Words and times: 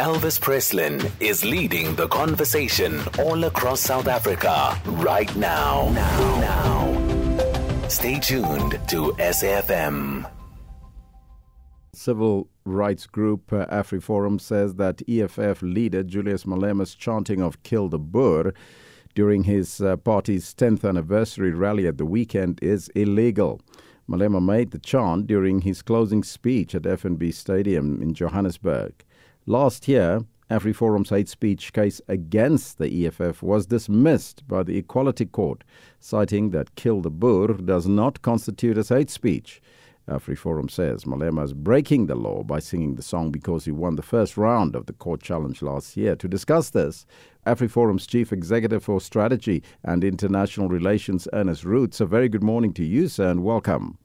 Elvis 0.00 0.38
Presslin 0.38 1.10
is 1.18 1.44
leading 1.44 1.96
the 1.96 2.06
conversation 2.06 3.00
all 3.18 3.42
across 3.42 3.80
South 3.80 4.06
Africa 4.06 4.80
right 4.86 5.34
now. 5.34 5.90
Now. 5.92 6.40
now. 6.40 7.88
Stay 7.88 8.20
tuned 8.20 8.78
to 8.90 9.12
SAFM. 9.18 10.30
Civil 11.92 12.48
rights 12.64 13.06
group 13.06 13.52
uh, 13.52 13.66
AfriForum 13.66 14.40
says 14.40 14.76
that 14.76 15.02
EFF 15.08 15.62
leader 15.62 16.04
Julius 16.04 16.44
Malema's 16.44 16.94
chanting 16.94 17.42
of 17.42 17.60
Kill 17.64 17.88
the 17.88 17.98
Boer 17.98 18.54
during 19.16 19.42
his 19.42 19.80
uh, 19.80 19.96
party's 19.96 20.54
10th 20.54 20.88
anniversary 20.88 21.50
rally 21.50 21.88
at 21.88 21.98
the 21.98 22.06
weekend 22.06 22.60
is 22.62 22.88
illegal. 22.94 23.60
Malema 24.08 24.40
made 24.40 24.70
the 24.70 24.78
chant 24.78 25.26
during 25.26 25.62
his 25.62 25.82
closing 25.82 26.22
speech 26.22 26.76
at 26.76 26.82
FNB 26.82 27.34
Stadium 27.34 28.00
in 28.00 28.14
Johannesburg. 28.14 29.04
Last 29.48 29.88
year, 29.88 30.26
AfriForum's 30.50 31.08
hate 31.08 31.30
speech 31.30 31.72
case 31.72 32.02
against 32.06 32.76
the 32.76 33.06
EFF 33.06 33.42
was 33.42 33.64
dismissed 33.64 34.46
by 34.46 34.62
the 34.62 34.76
Equality 34.76 35.24
Court, 35.24 35.64
citing 36.00 36.50
that 36.50 36.74
Kill 36.74 37.00
the 37.00 37.08
Boer 37.08 37.54
does 37.54 37.88
not 37.88 38.20
constitute 38.20 38.76
as 38.76 38.90
hate 38.90 39.08
speech. 39.08 39.62
AfriForum 40.06 40.70
says 40.70 41.04
Malema 41.04 41.44
is 41.44 41.54
breaking 41.54 42.08
the 42.08 42.14
law 42.14 42.42
by 42.42 42.58
singing 42.58 42.96
the 42.96 43.02
song 43.02 43.30
because 43.30 43.64
he 43.64 43.70
won 43.70 43.96
the 43.96 44.02
first 44.02 44.36
round 44.36 44.76
of 44.76 44.84
the 44.84 44.92
court 44.92 45.22
challenge 45.22 45.62
last 45.62 45.96
year. 45.96 46.14
To 46.14 46.28
discuss 46.28 46.68
this, 46.68 47.06
AfriForum's 47.46 48.06
Chief 48.06 48.34
Executive 48.34 48.84
for 48.84 49.00
Strategy 49.00 49.62
and 49.82 50.04
International 50.04 50.68
Relations, 50.68 51.26
Ernest 51.32 51.64
Roets. 51.64 52.02
A 52.02 52.06
very 52.06 52.28
good 52.28 52.42
morning 52.42 52.74
to 52.74 52.84
you, 52.84 53.08
sir, 53.08 53.30
and 53.30 53.42
welcome. 53.42 53.96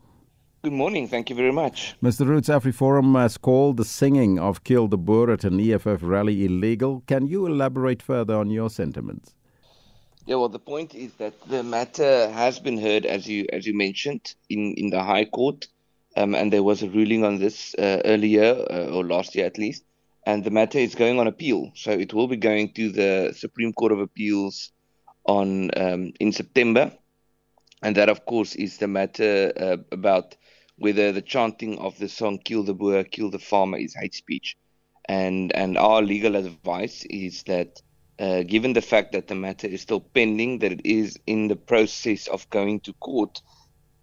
Good 0.64 0.72
morning. 0.72 1.10
Thank 1.10 1.30
you 1.30 1.36
very 1.36 1.52
much. 1.52 1.94
Mr. 2.02 2.26
Roets, 2.26 2.48
AfriForum 2.48 3.20
has 3.20 3.38
called 3.38 3.76
the 3.76 3.84
singing 3.84 4.40
of 4.40 4.64
Kill 4.64 4.88
the 4.88 4.98
Boer 4.98 5.32
at 5.32 5.44
an 5.44 5.60
EFF 5.60 6.00
rally 6.02 6.46
illegal. 6.46 7.04
Can 7.06 7.28
you 7.28 7.46
elaborate 7.46 8.02
further 8.02 8.36
on 8.36 8.50
your 8.50 8.70
sentiments? 8.70 9.36
Yeah, 10.26 10.38
well, 10.38 10.48
the 10.48 10.60
point 10.60 10.96
is 10.96 11.14
that 11.16 11.34
the 11.50 11.64
matter 11.64 12.30
has 12.30 12.60
been 12.60 12.78
heard, 12.78 13.06
as 13.06 13.28
you 13.28 13.46
as 13.52 13.68
you 13.68 13.74
mentioned, 13.76 14.36
in, 14.50 14.74
in 14.76 14.90
the 14.90 15.04
High 15.04 15.26
Court, 15.26 15.68
um, 16.16 16.34
and 16.34 16.54
there 16.54 16.64
was 16.64 16.82
a 16.82 16.88
ruling 16.88 17.26
on 17.26 17.40
this 17.40 17.76
uh, 17.76 18.02
earlier 18.06 18.66
uh, 18.72 18.86
or 18.86 19.04
last 19.04 19.36
year 19.36 19.46
at 19.46 19.58
least 19.58 19.84
and 20.26 20.46
the 20.46 20.52
matter 20.52 20.78
is 20.78 20.96
going 20.96 21.20
on 21.20 21.28
appeal. 21.28 21.72
So 21.76 21.92
it 21.92 22.14
will 22.14 22.30
be 22.30 22.38
going 22.38 22.72
to 22.74 22.90
the 22.90 23.34
Supreme 23.36 23.74
Court 23.74 23.92
of 23.92 24.00
Appeals 24.00 24.72
on 25.26 25.72
um, 25.76 26.14
in 26.22 26.32
September, 26.32 26.94
and 27.82 27.98
that, 27.98 28.08
of 28.08 28.26
course, 28.26 28.56
is 28.56 28.78
the 28.78 28.88
matter 28.88 29.52
uh, 29.58 29.78
about 29.92 30.36
whether 30.78 31.12
the 31.12 31.22
chanting 31.22 31.78
of 31.80 31.98
the 31.98 32.10
song 32.10 32.40
"Kill 32.40 32.64
the 32.64 32.74
Boer, 32.74 33.04
Kill 33.04 33.30
the 33.30 33.40
Farmer" 33.40 33.78
is 33.78 33.96
hate 33.96 34.14
speech. 34.14 34.56
And 35.06 35.54
and 35.56 35.78
our 35.78 36.02
legal 36.02 36.36
advice 36.36 37.06
is 37.10 37.44
that, 37.44 37.82
uh, 38.20 38.44
given 38.44 38.74
the 38.74 38.82
fact 38.82 39.12
that 39.12 39.28
the 39.28 39.36
matter 39.36 39.68
is 39.68 39.82
still 39.82 40.02
pending, 40.02 40.60
that 40.60 40.72
it 40.72 40.86
is 40.86 41.18
in 41.28 41.48
the 41.48 41.56
process 41.56 42.28
of 42.28 42.50
going 42.50 42.80
to 42.82 42.94
court, 42.94 43.42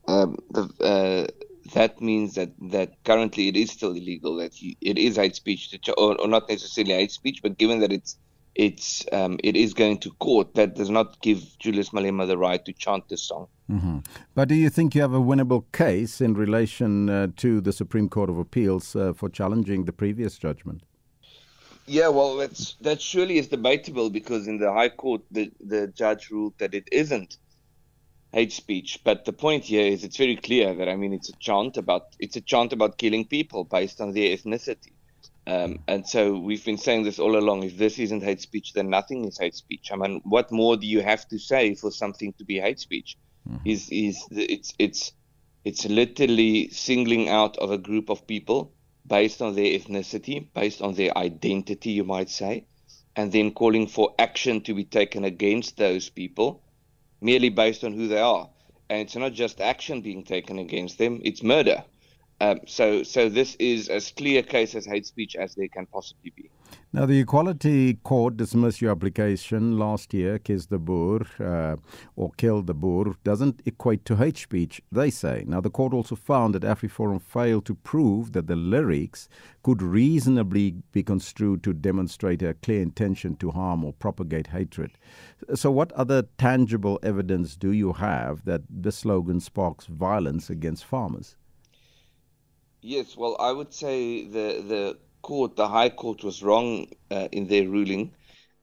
um, 0.08 0.36
the 0.50 0.68
uh, 0.80 1.26
that 1.74 2.00
means 2.00 2.34
that, 2.34 2.50
that 2.70 3.02
currently 3.04 3.48
it 3.48 3.56
is 3.56 3.70
still 3.70 3.92
illegal. 3.92 4.36
That 4.36 4.54
he, 4.54 4.76
it 4.80 4.98
is 4.98 5.16
hate 5.16 5.36
speech, 5.36 5.70
to, 5.70 5.92
or, 5.94 6.20
or, 6.20 6.28
not 6.28 6.48
necessarily 6.48 6.94
hate 6.94 7.12
speech, 7.12 7.40
but 7.42 7.58
given 7.58 7.80
that 7.80 7.92
it's 7.92 8.16
it's 8.54 9.06
um, 9.12 9.38
it 9.44 9.56
is 9.56 9.74
going 9.74 9.98
to 9.98 10.10
court, 10.12 10.54
that 10.54 10.74
does 10.74 10.90
not 10.90 11.20
give 11.20 11.58
Julius 11.58 11.90
Malema 11.90 12.26
the 12.26 12.36
right 12.36 12.64
to 12.64 12.72
chant 12.72 13.08
this 13.08 13.22
song. 13.22 13.46
Mm-hmm. 13.70 13.98
But 14.34 14.48
do 14.48 14.54
you 14.54 14.68
think 14.68 14.94
you 14.94 15.02
have 15.02 15.14
a 15.14 15.20
winnable 15.20 15.64
case 15.72 16.20
in 16.20 16.34
relation 16.34 17.08
uh, 17.08 17.28
to 17.36 17.60
the 17.60 17.72
Supreme 17.72 18.08
Court 18.08 18.28
of 18.28 18.38
Appeals 18.38 18.96
uh, 18.96 19.12
for 19.12 19.28
challenging 19.28 19.84
the 19.84 19.92
previous 19.92 20.36
judgment? 20.38 20.82
Yeah, 21.86 22.08
well, 22.08 22.36
that's 22.36 22.74
that 22.82 23.00
surely 23.00 23.38
is 23.38 23.48
debatable 23.48 24.10
because 24.10 24.46
in 24.46 24.58
the 24.58 24.72
High 24.72 24.90
Court, 24.90 25.22
the 25.30 25.50
the 25.60 25.88
judge 25.88 26.30
ruled 26.30 26.54
that 26.58 26.74
it 26.74 26.88
isn't 26.92 27.36
hate 28.32 28.52
speech. 28.52 29.00
But 29.04 29.24
the 29.24 29.32
point 29.32 29.64
here 29.64 29.86
is 29.86 30.04
it's 30.04 30.16
very 30.16 30.36
clear 30.36 30.74
that 30.74 30.88
I 30.88 30.96
mean 30.96 31.12
it's 31.12 31.28
a 31.28 31.36
chant 31.38 31.76
about 31.76 32.14
it's 32.18 32.36
a 32.36 32.40
chant 32.40 32.72
about 32.72 32.98
killing 32.98 33.24
people 33.24 33.64
based 33.64 34.00
on 34.00 34.12
their 34.12 34.36
ethnicity. 34.36 34.92
Um, 35.46 35.80
and 35.88 36.06
so 36.06 36.38
we've 36.38 36.64
been 36.64 36.78
saying 36.78 37.04
this 37.04 37.18
all 37.18 37.36
along. 37.36 37.64
If 37.64 37.76
this 37.76 37.98
isn't 37.98 38.22
hate 38.22 38.40
speech, 38.40 38.72
then 38.72 38.90
nothing 38.90 39.24
is 39.24 39.38
hate 39.38 39.54
speech. 39.54 39.90
I 39.92 39.96
mean, 39.96 40.20
what 40.24 40.52
more 40.52 40.76
do 40.76 40.86
you 40.86 41.00
have 41.00 41.26
to 41.28 41.38
say 41.38 41.74
for 41.74 41.90
something 41.90 42.32
to 42.34 42.44
be 42.44 42.60
hate 42.60 42.78
speech? 42.78 43.16
Mm-hmm. 43.48 43.68
Is 43.68 43.88
is 43.90 44.26
it's 44.30 44.74
it's 44.78 45.12
it's 45.64 45.86
literally 45.86 46.68
singling 46.70 47.28
out 47.28 47.56
of 47.56 47.70
a 47.70 47.78
group 47.78 48.10
of 48.10 48.26
people 48.26 48.72
based 49.06 49.42
on 49.42 49.54
their 49.54 49.78
ethnicity, 49.78 50.46
based 50.54 50.82
on 50.82 50.94
their 50.94 51.16
identity, 51.16 51.90
you 51.90 52.04
might 52.04 52.30
say, 52.30 52.66
and 53.16 53.32
then 53.32 53.50
calling 53.50 53.86
for 53.86 54.14
action 54.18 54.60
to 54.62 54.74
be 54.74 54.84
taken 54.84 55.24
against 55.24 55.76
those 55.76 56.08
people 56.08 56.62
merely 57.20 57.48
based 57.48 57.84
on 57.84 57.92
who 57.92 58.08
they 58.08 58.20
are. 58.20 58.48
And 58.88 59.00
it's 59.02 59.16
not 59.16 59.32
just 59.32 59.60
action 59.60 60.00
being 60.00 60.24
taken 60.24 60.58
against 60.58 60.98
them, 60.98 61.20
it's 61.24 61.42
murder. 61.42 61.84
Um, 62.40 62.60
so, 62.66 63.02
so 63.02 63.28
this 63.28 63.54
is 63.58 63.88
as 63.88 64.12
clear 64.12 64.40
a 64.40 64.42
case 64.42 64.74
as 64.74 64.86
hate 64.86 65.06
speech 65.06 65.36
as 65.36 65.54
there 65.54 65.68
can 65.68 65.84
possibly 65.86 66.32
be. 66.34 66.50
Now, 66.92 67.06
the 67.06 67.20
Equality 67.20 67.94
Court 67.94 68.36
dismissed 68.36 68.80
your 68.80 68.90
application 68.92 69.78
last 69.78 70.14
year, 70.14 70.38
Kiss 70.38 70.66
the 70.66 70.78
Boer, 70.78 71.20
uh, 71.38 71.76
or 72.16 72.32
Kill 72.36 72.62
the 72.62 72.74
Boer, 72.74 73.14
doesn't 73.22 73.60
equate 73.64 74.04
to 74.06 74.16
hate 74.16 74.38
speech, 74.38 74.82
they 74.90 75.10
say. 75.10 75.44
Now, 75.46 75.60
the 75.60 75.70
court 75.70 75.92
also 75.92 76.16
found 76.16 76.54
that 76.54 76.62
AfriForum 76.62 77.22
failed 77.22 77.66
to 77.66 77.74
prove 77.74 78.32
that 78.32 78.46
the 78.46 78.56
lyrics 78.56 79.28
could 79.62 79.82
reasonably 79.82 80.76
be 80.92 81.02
construed 81.02 81.62
to 81.64 81.72
demonstrate 81.72 82.42
a 82.42 82.54
clear 82.54 82.82
intention 82.82 83.36
to 83.36 83.50
harm 83.50 83.84
or 83.84 83.92
propagate 83.92 84.48
hatred. 84.48 84.92
So, 85.54 85.70
what 85.70 85.92
other 85.92 86.22
tangible 86.38 86.98
evidence 87.02 87.54
do 87.54 87.70
you 87.70 87.92
have 87.92 88.44
that 88.46 88.62
the 88.68 88.90
slogan 88.90 89.40
sparks 89.40 89.86
violence 89.86 90.50
against 90.50 90.84
farmers? 90.84 91.36
Yes, 92.82 93.16
well, 93.16 93.36
I 93.40 93.52
would 93.52 93.72
say 93.72 94.24
the 94.24 94.62
the 94.72 94.98
court, 95.22 95.56
the 95.56 95.68
High 95.68 95.88
Court, 95.88 96.22
was 96.22 96.42
wrong 96.42 96.88
uh, 97.10 97.28
in 97.32 97.46
their 97.46 97.66
ruling, 97.68 98.14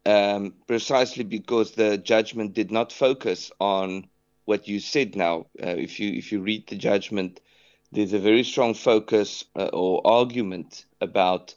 um, 0.05 0.53
precisely 0.67 1.23
because 1.23 1.71
the 1.71 1.97
judgment 1.97 2.53
did 2.53 2.71
not 2.71 2.91
focus 2.93 3.51
on 3.59 4.07
what 4.45 4.67
you 4.67 4.79
said. 4.79 5.15
Now, 5.15 5.47
uh, 5.63 5.75
if 5.87 5.99
you 5.99 6.11
if 6.13 6.31
you 6.31 6.41
read 6.41 6.67
the 6.67 6.75
judgment, 6.75 7.41
there's 7.91 8.13
a 8.13 8.19
very 8.19 8.43
strong 8.43 8.73
focus 8.75 9.45
uh, 9.55 9.69
or 9.73 10.05
argument 10.05 10.85
about 11.01 11.55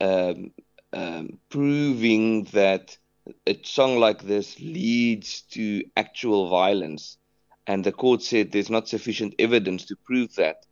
um, 0.00 0.52
um, 0.92 1.38
proving 1.50 2.44
that 2.52 2.98
a 3.46 3.58
song 3.64 3.98
like 3.98 4.22
this 4.22 4.58
leads 4.60 5.42
to 5.52 5.84
actual 5.96 6.48
violence, 6.50 7.18
and 7.66 7.84
the 7.84 7.92
court 7.92 8.22
said 8.22 8.52
there's 8.52 8.70
not 8.70 8.88
sufficient 8.88 9.34
evidence 9.38 9.86
to 9.86 9.96
prove 9.96 10.34
that 10.36 10.66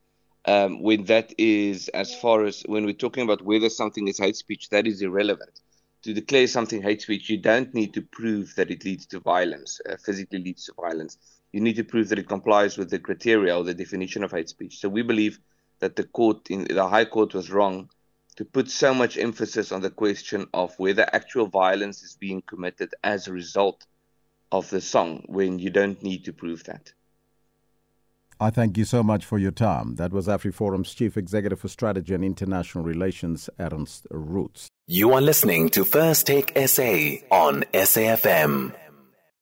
um, 0.44 0.82
when 0.82 1.04
that 1.04 1.32
is 1.38 1.88
as 1.88 2.14
far 2.14 2.44
as 2.44 2.62
when 2.66 2.84
we're 2.84 2.92
talking 2.92 3.22
about 3.22 3.42
whether 3.42 3.68
something 3.68 4.08
is 4.08 4.18
hate 4.18 4.36
speech, 4.36 4.68
that 4.70 4.86
is 4.86 5.02
irrelevant. 5.02 5.60
To 6.02 6.12
declare 6.12 6.48
something 6.48 6.82
hate 6.82 7.02
speech, 7.02 7.30
you 7.30 7.38
don't 7.38 7.72
need 7.74 7.94
to 7.94 8.02
prove 8.02 8.54
that 8.56 8.70
it 8.70 8.84
leads 8.84 9.06
to 9.06 9.20
violence, 9.20 9.80
uh, 9.88 9.96
physically 10.04 10.40
leads 10.40 10.64
to 10.66 10.72
violence. 10.72 11.16
You 11.52 11.60
need 11.60 11.76
to 11.76 11.84
prove 11.84 12.08
that 12.08 12.18
it 12.18 12.28
complies 12.28 12.76
with 12.76 12.90
the 12.90 12.98
criteria 12.98 13.56
or 13.56 13.62
the 13.62 13.74
definition 13.74 14.24
of 14.24 14.32
hate 14.32 14.48
speech. 14.48 14.78
So 14.78 14.88
we 14.88 15.02
believe 15.02 15.38
that 15.78 15.94
the 15.94 16.04
court, 16.04 16.50
in 16.50 16.64
the 16.64 16.88
High 16.88 17.04
Court, 17.04 17.34
was 17.34 17.50
wrong 17.50 17.88
to 18.36 18.44
put 18.44 18.70
so 18.70 18.94
much 18.94 19.18
emphasis 19.18 19.70
on 19.70 19.82
the 19.82 19.90
question 19.90 20.46
of 20.54 20.74
whether 20.78 21.06
actual 21.12 21.46
violence 21.46 22.02
is 22.02 22.16
being 22.16 22.42
committed 22.42 22.94
as 23.04 23.28
a 23.28 23.32
result 23.32 23.84
of 24.50 24.68
the 24.70 24.80
song, 24.80 25.24
when 25.26 25.58
you 25.58 25.70
don't 25.70 26.02
need 26.02 26.24
to 26.24 26.32
prove 26.32 26.64
that. 26.64 26.92
I 28.42 28.50
thank 28.50 28.76
you 28.76 28.84
so 28.84 29.04
much 29.04 29.24
for 29.24 29.38
your 29.38 29.52
time. 29.52 29.94
That 29.94 30.12
was 30.12 30.26
AfriForum's 30.26 30.92
Chief 30.92 31.16
Executive 31.16 31.60
for 31.60 31.68
Strategy 31.68 32.12
and 32.12 32.24
International 32.24 32.82
Relations, 32.82 33.48
Ernst 33.60 34.08
Roets. 34.10 34.66
You 34.88 35.12
are 35.12 35.20
listening 35.20 35.68
to 35.70 35.84
First 35.84 36.26
Take 36.26 36.50
SA 36.66 37.18
on 37.30 37.62
SAFM. 37.72 38.74